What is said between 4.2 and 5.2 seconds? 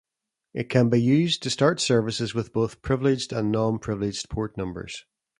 port numbers.